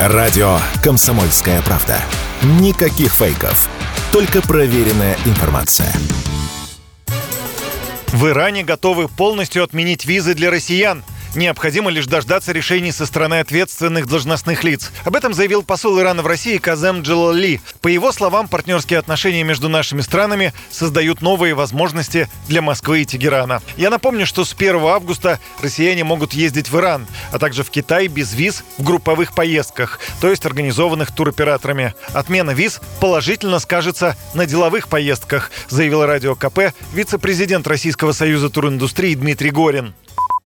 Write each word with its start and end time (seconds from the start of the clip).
Радио 0.00 0.60
«Комсомольская 0.80 1.60
правда». 1.62 2.00
Никаких 2.60 3.12
фейков. 3.12 3.68
Только 4.12 4.40
проверенная 4.40 5.16
информация. 5.24 5.92
В 8.12 8.28
Иране 8.28 8.62
готовы 8.62 9.08
полностью 9.08 9.64
отменить 9.64 10.06
визы 10.06 10.34
для 10.34 10.52
россиян– 10.52 11.02
Необходимо 11.34 11.90
лишь 11.90 12.06
дождаться 12.06 12.52
решений 12.52 12.92
со 12.92 13.06
стороны 13.06 13.40
ответственных 13.40 14.06
должностных 14.06 14.64
лиц. 14.64 14.90
Об 15.04 15.14
этом 15.14 15.34
заявил 15.34 15.62
посол 15.62 16.00
Ирана 16.00 16.22
в 16.22 16.26
России 16.26 16.58
Казем 16.58 17.02
Джалали. 17.02 17.60
По 17.80 17.88
его 17.88 18.12
словам, 18.12 18.48
партнерские 18.48 18.98
отношения 18.98 19.42
между 19.42 19.68
нашими 19.68 20.00
странами 20.00 20.52
создают 20.70 21.20
новые 21.20 21.54
возможности 21.54 22.28
для 22.48 22.62
Москвы 22.62 23.02
и 23.02 23.04
Тегерана. 23.04 23.62
Я 23.76 23.90
напомню, 23.90 24.26
что 24.26 24.44
с 24.44 24.54
1 24.54 24.76
августа 24.76 25.38
россияне 25.60 26.04
могут 26.04 26.32
ездить 26.32 26.70
в 26.70 26.78
Иран, 26.78 27.06
а 27.30 27.38
также 27.38 27.62
в 27.62 27.70
Китай 27.70 28.08
без 28.08 28.32
виз 28.32 28.64
в 28.78 28.82
групповых 28.82 29.34
поездках, 29.34 30.00
то 30.20 30.30
есть 30.30 30.46
организованных 30.46 31.12
туроператорами. 31.12 31.94
Отмена 32.14 32.52
виз 32.52 32.80
положительно 33.00 33.58
скажется 33.58 34.16
на 34.34 34.46
деловых 34.46 34.88
поездках, 34.88 35.50
заявил 35.68 36.04
радио 36.06 36.34
КП 36.34 36.74
вице-президент 36.94 37.66
Российского 37.66 38.12
союза 38.12 38.50
туриндустрии 38.50 39.14
Дмитрий 39.14 39.50
Горин. 39.50 39.94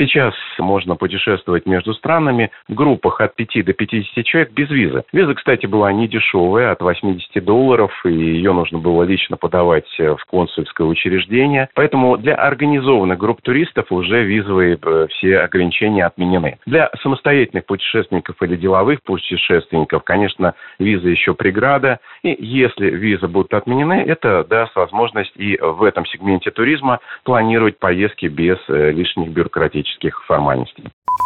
Сейчас 0.00 0.32
можно 0.58 0.96
путешествовать 0.96 1.66
между 1.66 1.92
странами 1.92 2.50
в 2.68 2.74
группах 2.74 3.20
от 3.20 3.34
5 3.34 3.66
до 3.66 3.74
50 3.74 4.24
человек 4.24 4.50
без 4.52 4.70
визы. 4.70 5.04
Виза, 5.12 5.34
кстати, 5.34 5.66
была 5.66 5.92
не 5.92 6.08
дешевая, 6.08 6.72
от 6.72 6.80
80 6.80 7.44
долларов, 7.44 7.92
и 8.06 8.10
ее 8.10 8.54
нужно 8.54 8.78
было 8.78 9.02
лично 9.02 9.36
подавать 9.36 9.84
в 9.98 10.24
консульское 10.26 10.86
учреждение. 10.86 11.68
Поэтому 11.74 12.16
для 12.16 12.34
организованных 12.34 13.18
групп 13.18 13.42
туристов 13.42 13.92
уже 13.92 14.24
визовые 14.24 14.78
э, 14.82 15.06
все 15.10 15.40
ограничения 15.40 16.06
отменены. 16.06 16.56
Для 16.64 16.90
самостоятельных 17.02 17.66
путешественников 17.66 18.36
или 18.40 18.56
деловых 18.56 19.02
путешественников, 19.02 20.02
конечно, 20.04 20.54
виза 20.78 21.10
еще 21.10 21.34
преграда. 21.34 21.98
И 22.22 22.34
если 22.38 22.88
визы 22.88 23.28
будут 23.28 23.52
отменены, 23.52 24.02
это 24.06 24.44
даст 24.44 24.74
возможность 24.76 25.32
и 25.36 25.58
в 25.60 25.82
этом 25.82 26.06
сегменте 26.06 26.50
туризма 26.50 27.00
планировать 27.22 27.78
поездки 27.78 28.24
без 28.24 28.56
э, 28.68 28.92
лишних 28.92 29.28
бюрократических 29.28 29.89
бюрократических 29.90 30.24
формальностей. 30.26 30.84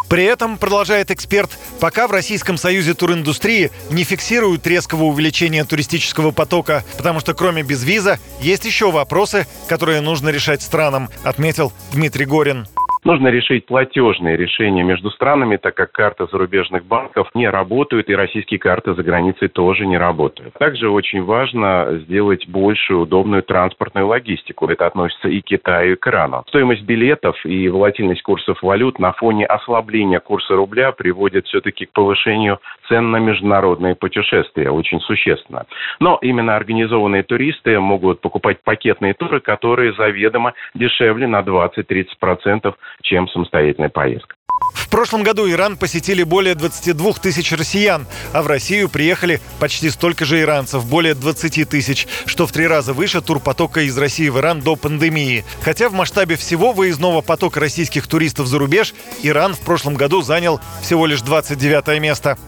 При 0.09 0.25
этом, 0.25 0.59
продолжает 0.59 1.11
эксперт, 1.11 1.51
пока 1.81 2.07
в 2.09 2.11
Российском 2.11 2.57
Союзе 2.57 2.95
туриндустрии 2.95 3.71
не 3.91 4.05
фиксируют 4.05 4.67
резкого 4.67 5.05
увеличения 5.05 5.65
туристического 5.65 6.31
потока, 6.31 6.85
потому 6.97 7.21
что 7.21 7.35
кроме 7.35 7.63
безвиза 7.63 8.19
есть 8.41 8.65
еще 8.65 8.91
вопросы, 8.91 9.47
которые 9.69 10.01
нужно 10.01 10.31
решать 10.31 10.63
странам, 10.63 11.09
отметил 11.25 11.73
Дмитрий 11.93 12.27
Горин. 12.27 12.67
Нужно 13.05 13.29
решить 13.29 13.67
платежные 13.67 14.35
решения 14.35 14.83
между 14.83 15.11
странами, 15.11 15.59
так 15.59 15.75
как 15.75 15.93
карты 15.93 16.27
зарубежных 16.33 16.87
банков 16.87 17.29
не 17.35 17.47
работают, 17.47 18.09
и 18.09 18.15
российские 18.15 18.59
карты 18.59 18.95
за 18.95 19.03
границей 19.03 19.49
тоже 19.49 19.85
не 19.85 19.99
работают. 19.99 20.55
Также 20.55 20.89
очень 20.89 21.23
важно 21.23 22.01
сделать 22.05 22.49
большую 22.49 23.01
удобную 23.01 23.43
транспортную 23.43 24.07
логистику. 24.07 24.69
Это 24.69 24.87
относится 24.87 25.29
и 25.29 25.43
к 25.43 25.45
Китаю, 25.45 25.93
и 25.93 25.97
к 25.97 26.07
Ирану. 26.07 26.45
Стоимость 26.49 26.85
билетов 26.85 27.37
и 27.45 27.69
волатильность 27.69 28.23
курсов 28.23 28.63
валют 28.63 28.99
на 28.99 29.13
фоне 29.13 29.45
ослабления 29.45 30.19
курса 30.19 30.57
рубля 30.57 30.91
приводит 30.93 31.47
все-таки 31.47 31.85
к 31.85 31.93
повышению 31.93 32.59
цен 32.89 33.11
на 33.11 33.19
международные 33.19 33.97
путешествия 33.97 34.71
очень 34.71 35.01
существенно. 35.01 35.67
Но 36.01 36.19
именно 36.23 36.57
организованные 36.57 37.23
туристы 37.23 37.79
могут 37.79 38.23
покупать 38.23 38.63
пакетные 38.65 39.13
туры, 39.13 39.41
которые 39.41 39.93
заведомо 39.93 40.55
дешевле 40.75 41.27
на 41.27 41.41
20-30% 41.41 42.75
чем 43.03 43.29
самостоятельная 43.29 43.89
поездка. 43.91 44.35
В 44.73 44.89
прошлом 44.89 45.23
году 45.23 45.49
Иран 45.51 45.77
посетили 45.77 46.23
более 46.23 46.55
22 46.55 47.13
тысяч 47.15 47.53
россиян, 47.53 48.07
а 48.33 48.43
в 48.43 48.47
Россию 48.47 48.89
приехали 48.89 49.41
почти 49.59 49.91
столько 49.91 50.25
же 50.25 50.41
иранцев, 50.41 50.87
более 50.87 51.15
20 51.15 51.69
тысяч, 51.69 52.07
что 52.27 52.47
в 52.47 52.53
три 52.53 52.67
раза 52.67 52.93
выше 52.93 53.21
турпотока 53.21 53.81
из 53.81 53.97
России 53.99 54.29
в 54.29 54.39
Иран 54.39 54.61
до 54.61 54.77
пандемии. 54.77 55.45
Хотя 55.63 55.89
в 55.89 55.93
масштабе 55.93 56.37
всего 56.37 56.73
выездного 56.73 57.21
потока 57.23 57.61
российских 57.61 58.07
туристов 58.07 58.47
за 58.47 58.59
рубеж 58.59 58.95
Иран 59.23 59.55
в 59.55 59.61
прошлом 59.61 59.95
году 59.95 60.23
занял 60.23 60.61
всего 60.83 61.07
лишь 61.07 61.23
29 61.23 62.01
место. 62.01 62.39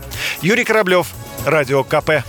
Юрий 0.42 0.64
Кораблев, 0.64 1.08
Радио 1.44 1.84
КП. 1.84 2.22